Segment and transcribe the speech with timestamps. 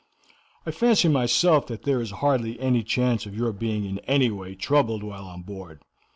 [0.65, 4.55] I fancy myself that there is hardly any chance of your being in any way
[4.55, 5.81] troubled while on board.